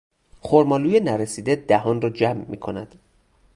خرمالوی 0.41 0.99
نرسیده 0.99 1.55
دهان 1.55 2.01
را 2.01 2.09
جمع 2.09 2.45
میکند. 2.49 2.99